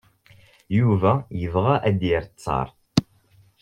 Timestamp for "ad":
1.87-1.95